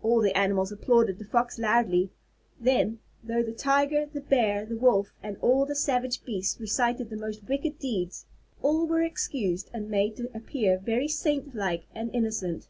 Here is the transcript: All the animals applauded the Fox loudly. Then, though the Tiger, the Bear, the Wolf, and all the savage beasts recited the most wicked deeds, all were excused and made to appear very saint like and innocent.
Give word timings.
All 0.00 0.20
the 0.20 0.38
animals 0.38 0.70
applauded 0.70 1.18
the 1.18 1.24
Fox 1.24 1.58
loudly. 1.58 2.10
Then, 2.60 3.00
though 3.24 3.42
the 3.42 3.50
Tiger, 3.50 4.06
the 4.06 4.20
Bear, 4.20 4.64
the 4.64 4.76
Wolf, 4.76 5.12
and 5.24 5.36
all 5.40 5.66
the 5.66 5.74
savage 5.74 6.24
beasts 6.24 6.60
recited 6.60 7.10
the 7.10 7.16
most 7.16 7.42
wicked 7.48 7.80
deeds, 7.80 8.26
all 8.62 8.86
were 8.86 9.02
excused 9.02 9.68
and 9.74 9.90
made 9.90 10.16
to 10.18 10.30
appear 10.36 10.78
very 10.78 11.08
saint 11.08 11.52
like 11.56 11.86
and 11.92 12.14
innocent. 12.14 12.68